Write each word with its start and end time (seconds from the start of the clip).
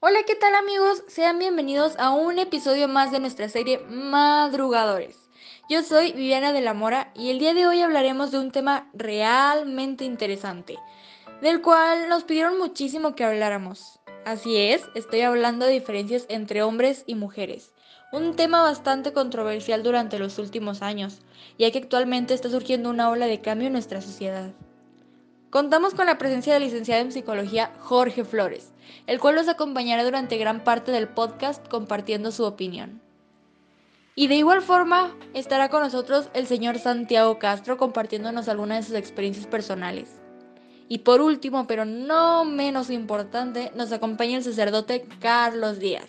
Hola, 0.00 0.20
¿qué 0.26 0.34
tal 0.34 0.54
amigos? 0.54 1.04
Sean 1.06 1.38
bienvenidos 1.38 1.96
a 1.98 2.10
un 2.10 2.38
episodio 2.38 2.88
más 2.88 3.12
de 3.12 3.20
nuestra 3.20 3.48
serie 3.48 3.78
Madrugadores. 3.88 5.16
Yo 5.68 5.82
soy 5.82 6.12
Viviana 6.12 6.52
de 6.52 6.62
la 6.62 6.74
Mora 6.74 7.12
y 7.14 7.30
el 7.30 7.38
día 7.38 7.54
de 7.54 7.66
hoy 7.66 7.82
hablaremos 7.82 8.30
de 8.30 8.38
un 8.38 8.50
tema 8.50 8.90
realmente 8.94 10.04
interesante, 10.04 10.78
del 11.42 11.62
cual 11.62 12.08
nos 12.08 12.24
pidieron 12.24 12.58
muchísimo 12.58 13.14
que 13.14 13.24
habláramos. 13.24 14.00
Así 14.24 14.56
es, 14.56 14.82
estoy 14.94 15.20
hablando 15.20 15.66
de 15.66 15.72
diferencias 15.72 16.26
entre 16.28 16.62
hombres 16.62 17.04
y 17.06 17.14
mujeres, 17.14 17.72
un 18.10 18.36
tema 18.36 18.62
bastante 18.62 19.12
controversial 19.12 19.82
durante 19.82 20.18
los 20.18 20.38
últimos 20.38 20.80
años, 20.80 21.20
ya 21.58 21.70
que 21.70 21.78
actualmente 21.78 22.32
está 22.32 22.48
surgiendo 22.48 22.88
una 22.88 23.10
ola 23.10 23.26
de 23.26 23.40
cambio 23.40 23.66
en 23.66 23.74
nuestra 23.74 24.00
sociedad. 24.00 24.50
Contamos 25.50 25.94
con 25.94 26.06
la 26.06 26.18
presencia 26.18 26.54
del 26.54 26.62
licenciado 26.62 27.02
en 27.02 27.12
psicología 27.12 27.72
Jorge 27.80 28.24
Flores, 28.24 28.72
el 29.06 29.18
cual 29.20 29.34
nos 29.34 29.48
acompañará 29.48 30.04
durante 30.04 30.38
gran 30.38 30.64
parte 30.64 30.90
del 30.90 31.08
podcast 31.08 31.66
compartiendo 31.68 32.32
su 32.32 32.44
opinión. 32.44 33.00
Y 34.14 34.26
de 34.26 34.36
igual 34.36 34.62
forma 34.62 35.14
estará 35.34 35.68
con 35.68 35.82
nosotros 35.82 36.28
el 36.34 36.46
señor 36.46 36.78
Santiago 36.78 37.38
Castro 37.38 37.76
compartiéndonos 37.76 38.48
algunas 38.48 38.78
de 38.78 38.82
sus 38.84 38.96
experiencias 38.96 39.46
personales. 39.46 40.18
Y 40.88 40.98
por 40.98 41.20
último, 41.20 41.66
pero 41.66 41.84
no 41.84 42.44
menos 42.44 42.88
importante, 42.90 43.70
nos 43.76 43.92
acompaña 43.92 44.38
el 44.38 44.44
sacerdote 44.44 45.06
Carlos 45.20 45.78
Díaz, 45.78 46.08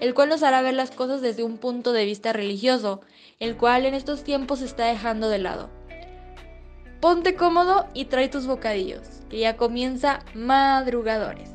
el 0.00 0.14
cual 0.14 0.30
nos 0.30 0.42
hará 0.42 0.62
ver 0.62 0.74
las 0.74 0.90
cosas 0.90 1.20
desde 1.20 1.44
un 1.44 1.58
punto 1.58 1.92
de 1.92 2.06
vista 2.06 2.32
religioso, 2.32 3.02
el 3.38 3.56
cual 3.56 3.84
en 3.86 3.94
estos 3.94 4.24
tiempos 4.24 4.60
se 4.60 4.64
está 4.64 4.86
dejando 4.86 5.28
de 5.28 5.38
lado. 5.38 5.68
Ponte 7.00 7.34
cómodo 7.34 7.86
y 7.94 8.06
trae 8.06 8.28
tus 8.28 8.46
bocadillos, 8.46 9.22
que 9.28 9.38
ya 9.38 9.56
comienza 9.56 10.20
Madrugadores. 10.34 11.50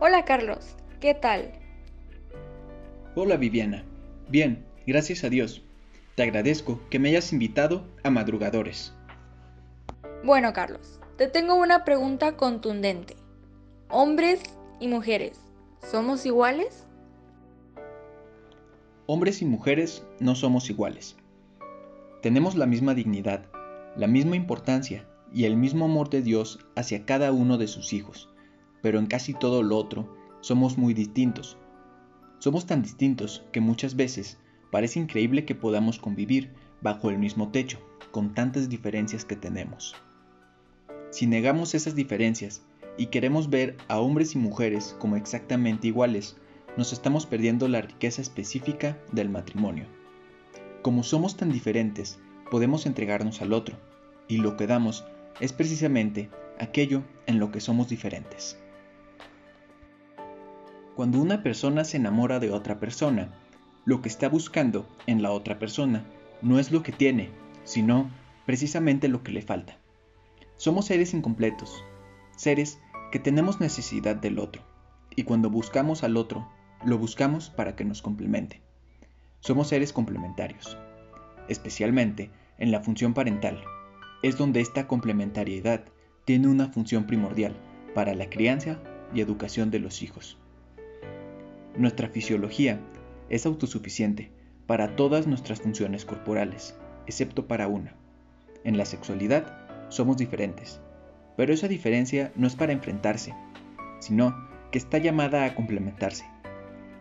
Hola 0.00 0.24
Carlos, 0.24 0.76
¿qué 1.00 1.14
tal? 1.14 1.52
Hola 3.14 3.36
Viviana. 3.36 3.84
Bien, 4.28 4.64
gracias 4.86 5.24
a 5.24 5.28
Dios. 5.28 5.62
Te 6.16 6.24
agradezco 6.24 6.80
que 6.90 6.98
me 6.98 7.10
hayas 7.10 7.32
invitado 7.32 7.86
a 8.02 8.10
Madrugadores. 8.10 8.92
Bueno 10.24 10.52
Carlos, 10.52 11.00
te 11.16 11.28
tengo 11.28 11.54
una 11.54 11.84
pregunta 11.84 12.36
contundente. 12.36 13.16
¿Hombres 13.90 14.40
y 14.80 14.88
mujeres 14.88 15.38
somos 15.90 16.26
iguales? 16.26 16.86
Hombres 19.06 19.42
y 19.42 19.44
mujeres 19.44 20.06
no 20.20 20.36
somos 20.36 20.70
iguales. 20.70 21.16
Tenemos 22.22 22.54
la 22.54 22.66
misma 22.66 22.94
dignidad, 22.94 23.46
la 23.96 24.06
misma 24.06 24.36
importancia 24.36 25.08
y 25.34 25.44
el 25.44 25.56
mismo 25.56 25.86
amor 25.86 26.08
de 26.08 26.22
Dios 26.22 26.60
hacia 26.76 27.04
cada 27.04 27.32
uno 27.32 27.58
de 27.58 27.66
sus 27.66 27.92
hijos, 27.92 28.28
pero 28.80 29.00
en 29.00 29.06
casi 29.06 29.34
todo 29.34 29.64
lo 29.64 29.76
otro 29.76 30.16
somos 30.40 30.78
muy 30.78 30.94
distintos. 30.94 31.58
Somos 32.38 32.64
tan 32.66 32.80
distintos 32.82 33.44
que 33.50 33.60
muchas 33.60 33.96
veces 33.96 34.38
parece 34.70 35.00
increíble 35.00 35.44
que 35.44 35.56
podamos 35.56 35.98
convivir 35.98 36.52
bajo 36.80 37.10
el 37.10 37.18
mismo 37.18 37.50
techo, 37.50 37.80
con 38.12 38.34
tantas 38.34 38.68
diferencias 38.68 39.24
que 39.24 39.34
tenemos. 39.34 39.96
Si 41.10 41.26
negamos 41.26 41.74
esas 41.74 41.96
diferencias 41.96 42.62
y 42.96 43.06
queremos 43.06 43.50
ver 43.50 43.76
a 43.88 43.98
hombres 43.98 44.36
y 44.36 44.38
mujeres 44.38 44.94
como 45.00 45.16
exactamente 45.16 45.88
iguales, 45.88 46.36
nos 46.76 46.92
estamos 46.92 47.26
perdiendo 47.26 47.68
la 47.68 47.82
riqueza 47.82 48.22
específica 48.22 48.98
del 49.12 49.28
matrimonio. 49.28 49.86
Como 50.82 51.02
somos 51.02 51.36
tan 51.36 51.52
diferentes, 51.52 52.18
podemos 52.50 52.86
entregarnos 52.86 53.42
al 53.42 53.52
otro, 53.52 53.76
y 54.28 54.38
lo 54.38 54.56
que 54.56 54.66
damos 54.66 55.04
es 55.40 55.52
precisamente 55.52 56.30
aquello 56.58 57.02
en 57.26 57.38
lo 57.38 57.50
que 57.50 57.60
somos 57.60 57.88
diferentes. 57.88 58.58
Cuando 60.96 61.20
una 61.20 61.42
persona 61.42 61.84
se 61.84 61.96
enamora 61.96 62.38
de 62.38 62.50
otra 62.50 62.78
persona, 62.78 63.32
lo 63.84 64.00
que 64.02 64.08
está 64.08 64.28
buscando 64.28 64.86
en 65.06 65.22
la 65.22 65.30
otra 65.30 65.58
persona 65.58 66.04
no 66.42 66.58
es 66.58 66.70
lo 66.70 66.82
que 66.82 66.92
tiene, 66.92 67.30
sino 67.64 68.10
precisamente 68.46 69.08
lo 69.08 69.22
que 69.22 69.32
le 69.32 69.42
falta. 69.42 69.76
Somos 70.56 70.86
seres 70.86 71.14
incompletos, 71.14 71.82
seres 72.36 72.78
que 73.10 73.18
tenemos 73.18 73.60
necesidad 73.60 74.16
del 74.16 74.38
otro, 74.38 74.62
y 75.16 75.24
cuando 75.24 75.50
buscamos 75.50 76.04
al 76.04 76.16
otro, 76.16 76.48
lo 76.84 76.98
buscamos 76.98 77.50
para 77.50 77.76
que 77.76 77.84
nos 77.84 78.02
complemente. 78.02 78.60
Somos 79.40 79.68
seres 79.68 79.92
complementarios, 79.92 80.76
especialmente 81.48 82.30
en 82.58 82.70
la 82.70 82.80
función 82.80 83.14
parental, 83.14 83.62
es 84.22 84.36
donde 84.36 84.60
esta 84.60 84.86
complementariedad 84.86 85.84
tiene 86.24 86.48
una 86.48 86.68
función 86.68 87.06
primordial 87.06 87.56
para 87.94 88.14
la 88.14 88.30
crianza 88.30 88.78
y 89.14 89.20
educación 89.20 89.70
de 89.70 89.80
los 89.80 90.02
hijos. 90.02 90.38
Nuestra 91.76 92.08
fisiología 92.08 92.80
es 93.28 93.46
autosuficiente 93.46 94.30
para 94.66 94.94
todas 94.94 95.26
nuestras 95.26 95.60
funciones 95.60 96.04
corporales, 96.04 96.76
excepto 97.06 97.46
para 97.46 97.66
una. 97.66 97.94
En 98.64 98.76
la 98.76 98.84
sexualidad 98.84 99.88
somos 99.88 100.16
diferentes, 100.16 100.80
pero 101.36 101.52
esa 101.52 101.68
diferencia 101.68 102.32
no 102.36 102.46
es 102.46 102.54
para 102.54 102.72
enfrentarse, 102.72 103.34
sino 104.00 104.34
que 104.70 104.78
está 104.78 104.98
llamada 104.98 105.44
a 105.44 105.54
complementarse. 105.54 106.24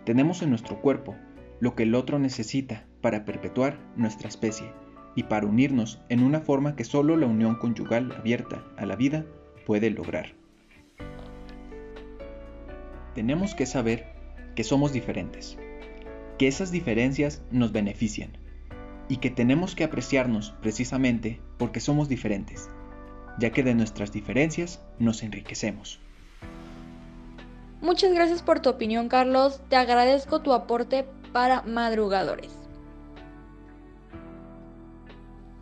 Tenemos 0.06 0.42
en 0.42 0.50
nuestro 0.50 0.82
cuerpo 0.82 1.16
lo 1.60 1.76
que 1.76 1.84
el 1.84 1.94
otro 1.96 2.18
necesita 2.18 2.86
para 3.02 3.24
perpetuar 3.24 3.80
nuestra 3.96 4.28
especie 4.28 4.72
y 5.16 5.24
para 5.24 5.46
unirnos 5.46 6.02
en 6.10 6.24
una 6.24 6.40
forma 6.40 6.76
que 6.76 6.84
solo 6.84 7.18
la 7.18 7.28
unión 7.28 7.56
conyugal 7.56 8.12
abierta 8.12 8.64
a 8.78 8.86
la 8.86 8.96
vida 8.96 9.26
puede 9.66 9.92
lograr. 9.92 10.34
Tenemos 13.14 13.54
que 13.54 13.66
saber 13.66 14.08
que 14.56 14.64
somos 14.64 14.94
diferentes, 14.94 15.58
que 16.38 16.48
esas 16.48 16.72
diferencias 16.72 17.44
nos 17.52 17.72
benefician 17.72 18.32
y 19.08 19.18
que 19.18 19.30
tenemos 19.30 19.76
que 19.76 19.84
apreciarnos 19.84 20.56
precisamente 20.62 21.42
porque 21.58 21.80
somos 21.80 22.10
diferentes, 22.10 22.70
ya 23.38 23.52
que 23.52 23.64
de 23.64 23.76
nuestras 23.76 24.12
diferencias 24.12 24.82
nos 24.98 25.24
enriquecemos. 25.24 26.00
Muchas 27.82 28.14
gracias 28.14 28.44
por 28.44 28.60
tu 28.60 28.70
opinión 28.70 29.10
Carlos, 29.10 29.60
te 29.70 29.76
agradezco 29.76 30.42
tu 30.42 30.54
aporte 30.54 31.06
para 31.34 31.64
madrugadores. 31.64 32.52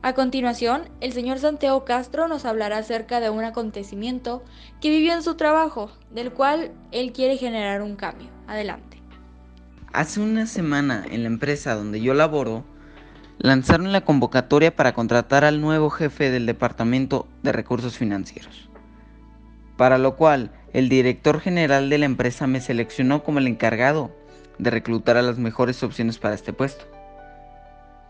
A 0.01 0.13
continuación, 0.13 0.83
el 1.01 1.11
señor 1.11 1.39
Santiago 1.39 1.83
Castro 1.83 2.27
nos 2.29 2.45
hablará 2.45 2.77
acerca 2.77 3.19
de 3.19 3.29
un 3.29 3.43
acontecimiento 3.43 4.43
que 4.79 4.89
vivió 4.89 5.13
en 5.13 5.23
su 5.23 5.35
trabajo, 5.35 5.91
del 6.09 6.31
cual 6.31 6.71
él 6.91 7.11
quiere 7.11 7.35
generar 7.37 7.81
un 7.81 7.97
cambio. 7.97 8.29
Adelante. 8.47 9.01
Hace 9.91 10.21
una 10.21 10.45
semana 10.45 11.05
en 11.09 11.23
la 11.23 11.27
empresa 11.27 11.75
donde 11.75 11.99
yo 11.99 12.13
laboro, 12.13 12.63
lanzaron 13.39 13.91
la 13.91 14.01
convocatoria 14.01 14.75
para 14.75 14.93
contratar 14.93 15.43
al 15.43 15.59
nuevo 15.59 15.89
jefe 15.89 16.31
del 16.31 16.45
Departamento 16.45 17.27
de 17.43 17.51
Recursos 17.51 17.97
Financieros. 17.97 18.69
Para 19.75 19.97
lo 19.97 20.15
cual, 20.15 20.51
el 20.73 20.89
director 20.89 21.39
general 21.39 21.89
de 21.89 21.97
la 21.97 22.05
empresa 22.05 22.47
me 22.47 22.61
seleccionó 22.61 23.23
como 23.23 23.39
el 23.39 23.47
encargado 23.47 24.11
de 24.57 24.69
reclutar 24.69 25.17
a 25.17 25.21
las 25.21 25.37
mejores 25.37 25.81
opciones 25.83 26.19
para 26.19 26.35
este 26.35 26.53
puesto. 26.53 26.85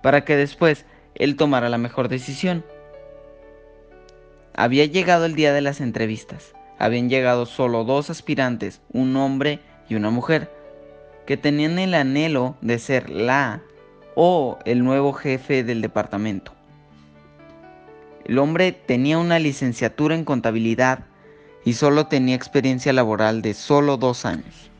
Para 0.01 0.25
que 0.25 0.35
después 0.35 0.85
él 1.15 1.35
tomara 1.35 1.69
la 1.69 1.77
mejor 1.77 2.09
decisión. 2.09 2.65
Había 4.55 4.85
llegado 4.85 5.25
el 5.25 5.35
día 5.35 5.53
de 5.53 5.61
las 5.61 5.79
entrevistas. 5.79 6.53
Habían 6.77 7.09
llegado 7.09 7.45
solo 7.45 7.83
dos 7.83 8.09
aspirantes, 8.09 8.81
un 8.91 9.15
hombre 9.15 9.59
y 9.89 9.95
una 9.95 10.09
mujer, 10.09 10.51
que 11.25 11.37
tenían 11.37 11.77
el 11.79 11.93
anhelo 11.93 12.55
de 12.61 12.79
ser 12.79 13.09
la 13.09 13.61
o 14.15 14.57
el 14.65 14.83
nuevo 14.83 15.13
jefe 15.13 15.63
del 15.63 15.81
departamento. 15.81 16.53
El 18.25 18.37
hombre 18.37 18.71
tenía 18.71 19.17
una 19.17 19.39
licenciatura 19.39 20.15
en 20.15 20.25
contabilidad 20.25 21.05
y 21.65 21.73
solo 21.73 22.07
tenía 22.07 22.35
experiencia 22.35 22.93
laboral 22.93 23.41
de 23.41 23.53
solo 23.53 23.97
dos 23.97 24.25
años, 24.25 24.71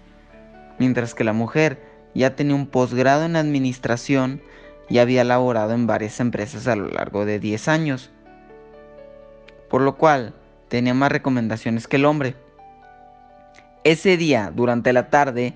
mientras 0.80 1.14
que 1.14 1.24
la 1.24 1.34
mujer 1.34 1.82
ya 2.14 2.36
tenía 2.36 2.56
un 2.56 2.68
posgrado 2.68 3.26
en 3.26 3.36
administración 3.36 4.42
y 4.90 4.98
había 4.98 5.24
laborado 5.24 5.74
en 5.74 5.88
varias 5.88 6.20
empresas 6.20 6.68
a 6.68 6.76
lo 6.76 6.88
largo 6.90 7.26
de 7.26 7.40
10 7.40 7.68
años, 7.68 8.12
por 9.70 9.82
lo 9.82 9.98
cual 9.98 10.34
tenía 10.68 10.94
más 10.94 11.12
recomendaciones 11.12 11.88
que 11.88 11.98
el 11.98 12.06
hombre. 12.06 12.36
Ese 13.84 14.18
día, 14.18 14.52
durante 14.54 14.92
la 14.94 15.10
tarde, 15.10 15.54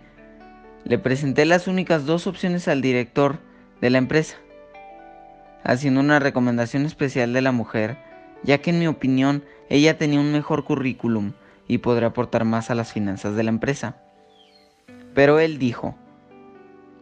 le 0.83 0.99
presenté 0.99 1.45
las 1.45 1.67
únicas 1.67 2.05
dos 2.05 2.27
opciones 2.27 2.67
al 2.67 2.81
director 2.81 3.39
de 3.81 3.89
la 3.89 3.97
empresa, 3.97 4.37
haciendo 5.63 5.99
una 5.99 6.19
recomendación 6.19 6.85
especial 6.85 7.33
de 7.33 7.41
la 7.41 7.51
mujer, 7.51 7.97
ya 8.43 8.59
que 8.59 8.69
en 8.69 8.79
mi 8.79 8.87
opinión 8.87 9.43
ella 9.69 9.97
tenía 9.97 10.19
un 10.19 10.31
mejor 10.31 10.63
currículum 10.63 11.33
y 11.67 11.79
podría 11.79 12.09
aportar 12.09 12.45
más 12.45 12.69
a 12.69 12.75
las 12.75 12.91
finanzas 12.93 13.35
de 13.35 13.43
la 13.43 13.49
empresa. 13.49 13.97
Pero 15.13 15.39
él 15.39 15.59
dijo, 15.59 15.95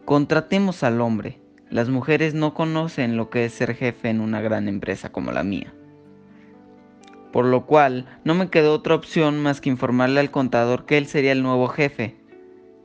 contratemos 0.04 0.82
al 0.82 1.00
hombre, 1.00 1.40
las 1.70 1.88
mujeres 1.88 2.34
no 2.34 2.54
conocen 2.54 3.16
lo 3.16 3.30
que 3.30 3.44
es 3.44 3.54
ser 3.54 3.74
jefe 3.74 4.10
en 4.10 4.20
una 4.20 4.40
gran 4.40 4.68
empresa 4.68 5.10
como 5.10 5.32
la 5.32 5.42
mía. 5.42 5.72
Por 7.32 7.46
lo 7.46 7.64
cual, 7.64 8.06
no 8.24 8.34
me 8.34 8.50
quedó 8.50 8.74
otra 8.74 8.94
opción 8.94 9.42
más 9.42 9.62
que 9.62 9.70
informarle 9.70 10.20
al 10.20 10.30
contador 10.30 10.84
que 10.84 10.98
él 10.98 11.06
sería 11.06 11.32
el 11.32 11.42
nuevo 11.42 11.68
jefe. 11.68 12.16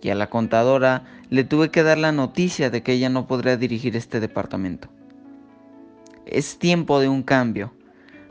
Y 0.02 0.10
a 0.10 0.16
la 0.16 0.30
contadora 0.30 1.04
le 1.30 1.44
tuve 1.44 1.70
que 1.70 1.84
dar 1.84 1.98
la 1.98 2.14
noticia 2.14 2.70
de 2.70 2.82
que 2.82 2.94
ella 2.94 3.10
no 3.10 3.28
podría 3.28 3.58
dirigir 3.58 3.98
este 3.98 4.22
departamento. 4.22 4.88
Es 6.26 6.60
tiempo 6.60 7.02
de 7.02 7.10
un 7.10 7.24
cambio. 7.24 7.74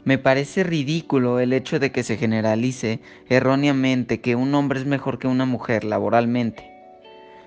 Me 0.06 0.18
parece 0.18 0.62
ridículo 0.62 1.40
el 1.40 1.52
hecho 1.52 1.80
de 1.80 1.90
que 1.90 2.04
se 2.04 2.16
generalice 2.16 3.00
erróneamente 3.28 4.20
que 4.20 4.36
un 4.36 4.54
hombre 4.54 4.78
es 4.78 4.86
mejor 4.86 5.18
que 5.18 5.26
una 5.26 5.46
mujer 5.46 5.82
laboralmente. 5.82 6.70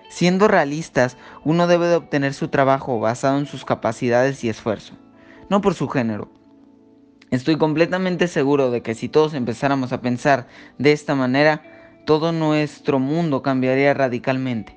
Siendo 0.09 0.49
realistas, 0.49 1.15
uno 1.45 1.67
debe 1.67 1.87
de 1.87 1.95
obtener 1.95 2.33
su 2.33 2.49
trabajo 2.49 2.99
basado 2.99 3.39
en 3.39 3.45
sus 3.45 3.63
capacidades 3.63 4.43
y 4.43 4.49
esfuerzo, 4.49 4.95
no 5.49 5.61
por 5.61 5.73
su 5.73 5.87
género. 5.87 6.33
Estoy 7.31 7.55
completamente 7.55 8.27
seguro 8.27 8.71
de 8.71 8.81
que 8.81 8.93
si 8.93 9.07
todos 9.07 9.35
empezáramos 9.35 9.93
a 9.93 10.01
pensar 10.01 10.45
de 10.77 10.91
esta 10.91 11.15
manera, 11.15 11.63
todo 12.05 12.33
nuestro 12.33 12.99
mundo 12.99 13.41
cambiaría 13.41 13.93
radicalmente, 13.93 14.75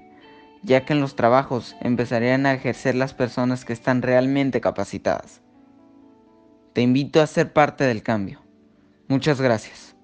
ya 0.62 0.85
que 0.85 0.93
en 0.93 1.00
los 1.00 1.17
trabajos 1.17 1.75
empezarían 1.81 2.46
a 2.46 2.55
ejercer 2.55 2.94
las 2.94 3.12
personas 3.12 3.64
que 3.64 3.73
están 3.73 4.02
realmente 4.02 4.61
capacitadas. 4.61 5.43
Te 6.73 6.81
invito 6.81 7.21
a 7.21 7.27
ser 7.27 7.53
parte 7.53 7.85
del 7.85 8.03
cambio. 8.03 8.41
Muchas 9.09 9.41
gracias. 9.41 9.95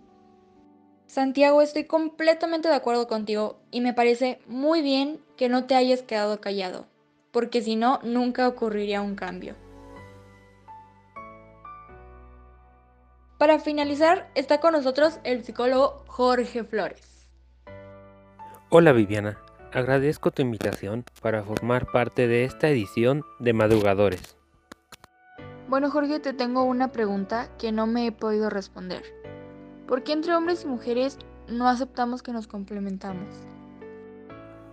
Santiago, 1.07 1.63
estoy 1.63 1.85
completamente 1.85 2.69
de 2.69 2.75
acuerdo 2.75 3.09
contigo 3.09 3.59
y 3.71 3.81
me 3.81 3.95
parece 3.95 4.41
muy 4.47 4.83
bien 4.83 5.21
que 5.37 5.49
no 5.49 5.65
te 5.65 5.75
hayas 5.75 6.03
quedado 6.03 6.41
callado, 6.41 6.87
porque 7.33 7.63
si 7.63 7.77
no, 7.77 8.01
nunca 8.03 8.47
ocurriría 8.47 9.01
un 9.01 9.15
cambio. 9.15 9.55
Para 13.39 13.59
finalizar, 13.59 14.31
está 14.35 14.61
con 14.61 14.73
nosotros 14.73 15.21
el 15.25 15.45
psicólogo 15.45 16.05
Jorge 16.07 16.65
Flores. 16.65 17.27
Hola 18.69 18.93
Viviana, 18.93 19.39
agradezco 19.73 20.31
tu 20.31 20.43
invitación 20.43 21.05
para 21.23 21.43
formar 21.43 21.91
parte 21.91 22.29
de 22.29 22.45
esta 22.45 22.69
edición 22.69 23.25
de 23.39 23.55
Madrugadores. 23.55 24.38
Bueno 25.69 25.91
Jorge, 25.91 26.19
te 26.19 26.33
tengo 26.33 26.65
una 26.65 26.93
pregunta 26.93 27.51
que 27.59 27.73
no 27.73 27.87
me 27.87 28.07
he 28.07 28.13
podido 28.13 28.49
responder. 28.49 29.03
¿Por 29.87 30.03
qué 30.03 30.13
entre 30.15 30.35
hombres 30.35 30.65
y 30.65 30.67
mujeres 30.67 31.19
no 31.47 31.69
aceptamos 31.69 32.23
que 32.23 32.33
nos 32.33 32.47
complementamos? 32.47 33.29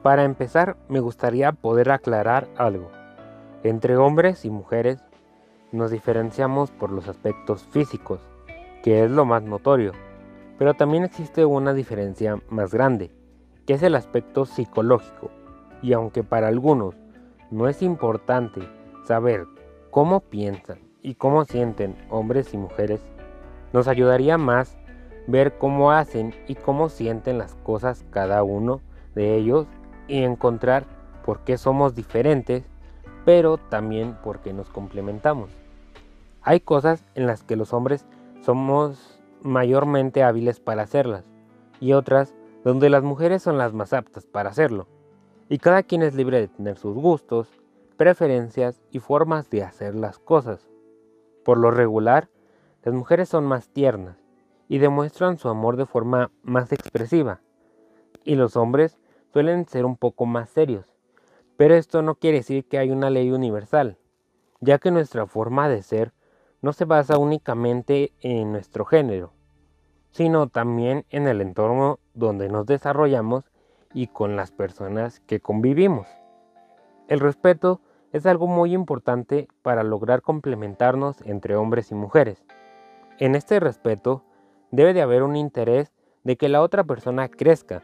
Para 0.04 0.24
empezar, 0.24 0.78
me 0.88 1.02
gustaría 1.02 1.52
poder 1.52 1.92
aclarar 1.92 2.48
algo. 2.56 2.90
Entre 3.64 3.98
hombres 3.98 4.46
y 4.46 4.50
mujeres 4.50 5.04
nos 5.74 5.92
diferenciamos 5.92 6.72
por 6.72 6.92
los 6.92 7.10
aspectos 7.10 7.66
físicos, 7.66 8.22
que 8.82 9.04
es 9.04 9.12
lo 9.12 9.26
más 9.26 9.44
notorio, 9.44 9.92
pero 10.58 10.76
también 10.76 11.04
existe 11.04 11.44
una 11.44 11.74
diferencia 11.74 12.40
más 12.48 12.74
grande, 12.74 13.12
que 13.68 13.74
es 13.74 13.84
el 13.84 13.96
aspecto 13.96 14.46
psicológico. 14.46 15.30
Y 15.82 15.92
aunque 15.92 16.24
para 16.24 16.48
algunos 16.48 16.96
no 17.52 17.68
es 17.68 17.82
importante 17.82 18.62
saber 19.06 19.46
cómo 19.96 20.20
piensan 20.20 20.80
y 21.02 21.16
cómo 21.16 21.46
sienten 21.46 21.96
hombres 22.10 22.54
y 22.54 22.58
mujeres, 22.58 23.00
nos 23.72 23.88
ayudaría 23.88 24.38
más 24.38 24.78
ver 25.26 25.58
cómo 25.58 25.94
hacen 25.94 26.36
y 26.50 26.56
cómo 26.56 26.90
sienten 26.90 27.38
las 27.38 27.56
cosas 27.56 28.04
cada 28.10 28.44
uno 28.44 28.82
de 29.16 29.38
ellos 29.38 29.68
y 30.10 30.24
encontrar 30.24 30.84
por 31.24 31.46
qué 31.46 31.58
somos 31.58 31.96
diferentes, 31.96 32.66
pero 33.24 33.58
también 33.58 34.18
por 34.22 34.42
qué 34.42 34.52
nos 34.52 34.70
complementamos. 34.70 35.50
Hay 36.42 36.60
cosas 36.60 37.02
en 37.16 37.26
las 37.26 37.44
que 37.44 37.56
los 37.56 37.72
hombres 37.72 38.06
somos 38.42 39.22
mayormente 39.44 40.24
hábiles 40.24 40.60
para 40.60 40.84
hacerlas 40.84 41.24
y 41.80 41.94
otras 41.94 42.36
donde 42.66 42.90
las 42.90 43.04
mujeres 43.04 43.42
son 43.44 43.58
las 43.58 43.72
más 43.72 43.94
aptas 43.94 44.26
para 44.26 44.50
hacerlo. 44.50 44.88
Y 45.48 45.58
cada 45.58 45.84
quien 45.84 46.04
es 46.04 46.16
libre 46.16 46.42
de 46.42 46.50
tener 46.50 46.78
sus 46.78 46.96
gustos, 46.96 47.48
preferencias 47.96 48.82
y 48.92 49.00
formas 49.00 49.50
de 49.50 49.64
hacer 49.64 49.96
las 49.96 50.20
cosas. 50.20 50.68
Por 51.44 51.58
lo 51.58 51.72
regular, 51.72 52.30
las 52.84 52.94
mujeres 52.94 53.30
son 53.30 53.46
más 53.46 53.70
tiernas 53.70 54.18
y 54.68 54.80
demuestran 54.80 55.38
su 55.38 55.50
amor 55.50 55.78
de 55.78 55.86
forma 55.86 56.32
más 56.44 56.72
expresiva. 56.72 57.42
Y 58.24 58.36
los 58.36 58.56
hombres 58.56 59.00
suelen 59.32 59.68
ser 59.68 59.86
un 59.86 59.98
poco 59.98 60.26
más 60.26 60.50
serios. 60.50 60.96
Pero 61.58 61.76
esto 61.76 62.02
no 62.02 62.16
quiere 62.16 62.38
decir 62.38 62.66
que 62.66 62.78
hay 62.78 62.92
una 62.92 63.10
ley 63.10 63.32
universal, 63.32 63.98
ya 64.60 64.78
que 64.78 64.92
nuestra 64.92 65.26
forma 65.28 65.70
de 65.70 65.84
ser 65.84 66.14
no 66.62 66.74
se 66.74 66.86
basa 66.86 67.18
únicamente 67.18 68.12
en 68.22 68.52
nuestro 68.52 68.86
género, 68.86 69.34
sino 70.12 70.48
también 70.48 71.06
en 71.10 71.28
el 71.28 71.42
entorno 71.42 72.00
donde 72.14 72.50
nos 72.50 72.66
desarrollamos 72.66 73.46
y 73.94 74.08
con 74.08 74.36
las 74.36 74.52
personas 74.52 75.20
que 75.22 75.40
convivimos. 75.40 76.08
El 77.08 77.20
respeto 77.20 77.82
es 78.16 78.26
algo 78.26 78.48
muy 78.48 78.74
importante 78.74 79.50
para 79.62 79.84
lograr 79.84 80.22
complementarnos 80.22 81.20
entre 81.26 81.58
hombres 81.58 81.92
y 81.92 81.96
mujeres. 81.96 82.46
En 83.20 83.36
este 83.36 83.60
respeto 83.60 84.24
debe 84.72 84.94
de 84.94 85.02
haber 85.02 85.22
un 85.22 85.36
interés 85.36 85.92
de 86.24 86.38
que 86.38 86.48
la 86.48 86.62
otra 86.62 86.86
persona 86.86 87.28
crezca. 87.28 87.84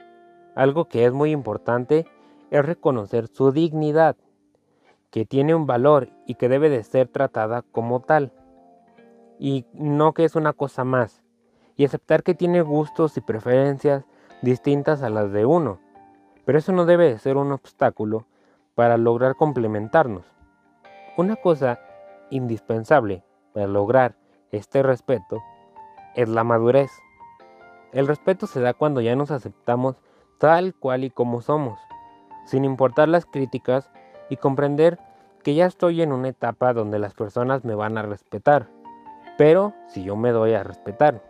Algo 0.55 0.85
que 0.85 1.05
es 1.05 1.11
muy 1.11 1.31
importante 1.31 2.05
es 2.49 2.65
reconocer 2.65 3.27
su 3.27 3.51
dignidad, 3.51 4.15
que 5.09 5.25
tiene 5.25 5.53
un 5.53 5.67
valor 5.67 6.07
y 6.25 6.35
que 6.35 6.47
debe 6.47 6.69
de 6.69 6.85
ser 6.85 7.09
tratada 7.09 7.63
como 7.63 7.99
tal. 7.99 8.31
Y 9.37 9.65
no 9.73 10.13
que 10.13 10.23
es 10.23 10.37
una 10.37 10.53
cosa 10.53 10.85
más. 10.85 11.21
Y 11.75 11.83
aceptar 11.83 12.23
que 12.23 12.35
tiene 12.35 12.61
gustos 12.61 13.17
y 13.17 13.21
preferencias 13.21 14.05
distintas 14.41 15.03
a 15.03 15.09
las 15.09 15.33
de 15.33 15.45
uno. 15.45 15.79
Pero 16.45 16.57
eso 16.57 16.71
no 16.71 16.85
debe 16.85 17.09
de 17.09 17.19
ser 17.19 17.35
un 17.35 17.51
obstáculo 17.51 18.27
para 18.81 18.97
lograr 18.97 19.35
complementarnos. 19.35 20.25
Una 21.15 21.35
cosa 21.35 21.79
indispensable 22.31 23.23
para 23.53 23.67
lograr 23.67 24.15
este 24.51 24.81
respeto 24.81 25.39
es 26.15 26.27
la 26.27 26.43
madurez. 26.43 26.89
El 27.91 28.07
respeto 28.07 28.47
se 28.47 28.59
da 28.59 28.73
cuando 28.73 28.99
ya 28.99 29.15
nos 29.15 29.29
aceptamos 29.29 29.97
tal 30.39 30.73
cual 30.73 31.03
y 31.03 31.11
como 31.11 31.41
somos, 31.41 31.79
sin 32.45 32.65
importar 32.65 33.07
las 33.07 33.27
críticas 33.27 33.91
y 34.31 34.37
comprender 34.37 34.97
que 35.43 35.53
ya 35.53 35.67
estoy 35.67 36.01
en 36.01 36.11
una 36.11 36.29
etapa 36.29 36.73
donde 36.73 36.97
las 36.97 37.13
personas 37.13 37.63
me 37.63 37.75
van 37.75 37.99
a 37.99 38.01
respetar, 38.01 38.67
pero 39.37 39.75
si 39.89 40.03
yo 40.03 40.15
me 40.15 40.31
doy 40.31 40.55
a 40.55 40.63
respetar. 40.63 41.21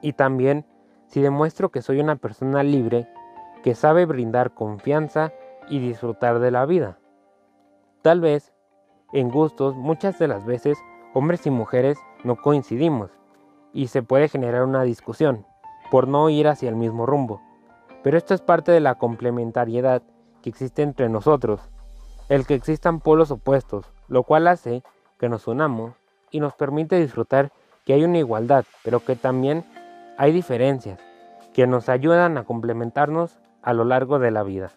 Y 0.00 0.14
también 0.14 0.64
si 1.06 1.20
demuestro 1.20 1.68
que 1.68 1.82
soy 1.82 2.00
una 2.00 2.16
persona 2.16 2.62
libre 2.62 3.06
que 3.62 3.74
sabe 3.74 4.06
brindar 4.06 4.54
confianza 4.54 5.34
y 5.68 5.78
disfrutar 5.78 6.38
de 6.38 6.50
la 6.50 6.66
vida. 6.66 6.98
Tal 8.02 8.20
vez, 8.20 8.52
en 9.12 9.30
gustos, 9.30 9.74
muchas 9.74 10.18
de 10.18 10.28
las 10.28 10.44
veces, 10.44 10.78
hombres 11.14 11.46
y 11.46 11.50
mujeres 11.50 11.98
no 12.24 12.36
coincidimos, 12.36 13.10
y 13.72 13.88
se 13.88 14.02
puede 14.02 14.28
generar 14.28 14.64
una 14.64 14.82
discusión 14.82 15.46
por 15.90 16.08
no 16.08 16.30
ir 16.30 16.48
hacia 16.48 16.68
el 16.68 16.76
mismo 16.76 17.06
rumbo. 17.06 17.40
Pero 18.02 18.16
esto 18.16 18.34
es 18.34 18.40
parte 18.40 18.72
de 18.72 18.80
la 18.80 18.96
complementariedad 18.96 20.02
que 20.42 20.50
existe 20.50 20.82
entre 20.82 21.08
nosotros, 21.08 21.60
el 22.28 22.46
que 22.46 22.54
existan 22.54 23.00
polos 23.00 23.30
opuestos, 23.30 23.92
lo 24.08 24.22
cual 24.22 24.48
hace 24.48 24.82
que 25.18 25.28
nos 25.28 25.46
unamos 25.46 25.94
y 26.30 26.40
nos 26.40 26.54
permite 26.54 27.00
disfrutar 27.00 27.52
que 27.84 27.92
hay 27.92 28.04
una 28.04 28.18
igualdad, 28.18 28.64
pero 28.82 29.00
que 29.00 29.16
también 29.16 29.64
hay 30.18 30.32
diferencias 30.32 31.00
que 31.52 31.66
nos 31.66 31.88
ayudan 31.88 32.36
a 32.36 32.44
complementarnos 32.44 33.38
a 33.62 33.72
lo 33.72 33.84
largo 33.84 34.18
de 34.18 34.30
la 34.30 34.42
vida. 34.42 34.70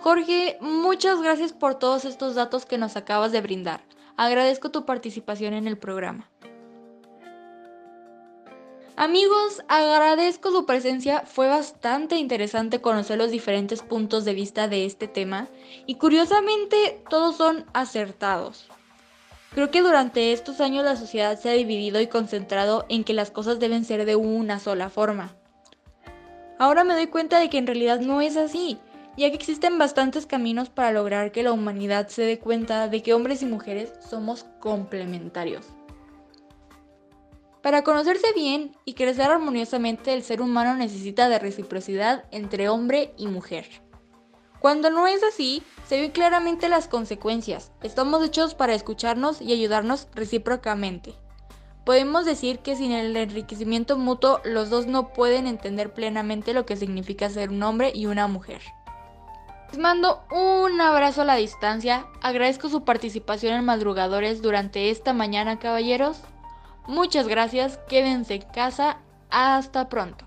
Jorge, 0.00 0.58
muchas 0.60 1.22
gracias 1.22 1.52
por 1.52 1.76
todos 1.76 2.04
estos 2.04 2.34
datos 2.34 2.66
que 2.66 2.78
nos 2.78 2.96
acabas 2.96 3.32
de 3.32 3.40
brindar. 3.40 3.80
Agradezco 4.16 4.70
tu 4.70 4.84
participación 4.84 5.54
en 5.54 5.66
el 5.66 5.78
programa. 5.78 6.30
Amigos, 8.96 9.60
agradezco 9.66 10.52
su 10.52 10.66
presencia, 10.66 11.24
fue 11.26 11.48
bastante 11.48 12.16
interesante 12.16 12.80
conocer 12.80 13.18
los 13.18 13.32
diferentes 13.32 13.82
puntos 13.82 14.24
de 14.24 14.34
vista 14.34 14.68
de 14.68 14.84
este 14.84 15.08
tema 15.08 15.48
y 15.84 15.96
curiosamente 15.96 17.02
todos 17.10 17.36
son 17.36 17.64
acertados. 17.72 18.68
Creo 19.52 19.72
que 19.72 19.82
durante 19.82 20.32
estos 20.32 20.60
años 20.60 20.84
la 20.84 20.96
sociedad 20.96 21.36
se 21.38 21.50
ha 21.50 21.54
dividido 21.54 22.00
y 22.00 22.06
concentrado 22.06 22.86
en 22.88 23.02
que 23.02 23.14
las 23.14 23.32
cosas 23.32 23.58
deben 23.58 23.84
ser 23.84 24.04
de 24.04 24.14
una 24.14 24.60
sola 24.60 24.90
forma. 24.90 25.34
Ahora 26.60 26.84
me 26.84 26.94
doy 26.94 27.08
cuenta 27.08 27.40
de 27.40 27.50
que 27.50 27.58
en 27.58 27.66
realidad 27.66 27.98
no 27.98 28.20
es 28.20 28.36
así, 28.36 28.78
ya 29.16 29.30
que 29.30 29.36
existen 29.36 29.78
bastantes 29.78 30.26
caminos 30.26 30.70
para 30.70 30.92
lograr 30.92 31.32
que 31.32 31.42
la 31.42 31.52
humanidad 31.52 32.08
se 32.08 32.22
dé 32.22 32.38
cuenta 32.38 32.88
de 32.88 33.02
que 33.02 33.14
hombres 33.14 33.42
y 33.42 33.46
mujeres 33.46 33.92
somos 34.08 34.44
complementarios. 34.60 35.66
Para 37.62 37.82
conocerse 37.82 38.26
bien 38.34 38.76
y 38.84 38.92
crecer 38.92 39.30
armoniosamente, 39.30 40.12
el 40.12 40.22
ser 40.22 40.42
humano 40.42 40.74
necesita 40.74 41.30
de 41.30 41.38
reciprocidad 41.38 42.24
entre 42.30 42.68
hombre 42.68 43.14
y 43.16 43.26
mujer. 43.26 43.66
Cuando 44.60 44.90
no 44.90 45.06
es 45.06 45.22
así, 45.22 45.62
se 45.86 46.00
ven 46.00 46.10
claramente 46.10 46.68
las 46.68 46.88
consecuencias. 46.88 47.72
Estamos 47.82 48.24
hechos 48.24 48.54
para 48.54 48.74
escucharnos 48.74 49.40
y 49.40 49.52
ayudarnos 49.52 50.08
recíprocamente. 50.14 51.14
Podemos 51.84 52.24
decir 52.24 52.58
que 52.60 52.76
sin 52.76 52.92
el 52.92 53.16
enriquecimiento 53.16 53.98
mutuo 53.98 54.40
los 54.44 54.70
dos 54.70 54.86
no 54.86 55.12
pueden 55.12 55.46
entender 55.46 55.92
plenamente 55.92 56.54
lo 56.54 56.64
que 56.66 56.76
significa 56.76 57.28
ser 57.28 57.50
un 57.50 57.62
hombre 57.62 57.92
y 57.94 58.06
una 58.06 58.26
mujer. 58.26 58.62
Les 59.74 59.82
mando 59.82 60.22
un 60.30 60.80
abrazo 60.80 61.22
a 61.22 61.24
la 61.24 61.34
distancia, 61.34 62.06
agradezco 62.22 62.68
su 62.68 62.84
participación 62.84 63.54
en 63.54 63.64
Madrugadores 63.64 64.40
durante 64.40 64.90
esta 64.90 65.12
mañana 65.12 65.58
caballeros. 65.58 66.20
Muchas 66.86 67.26
gracias, 67.26 67.80
quédense 67.88 68.34
en 68.34 68.42
casa, 68.42 68.98
hasta 69.30 69.88
pronto. 69.88 70.26